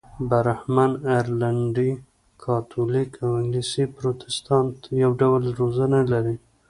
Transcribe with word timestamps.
برهمن، 0.29 0.91
ارلنډي 1.17 1.91
کاتولیک 2.43 3.11
او 3.23 3.29
انګلیسي 3.41 3.83
پروتستانت 3.95 4.77
یو 5.01 5.11
ډول 5.21 5.43
روزنه 5.59 5.99
لري. 6.11 6.35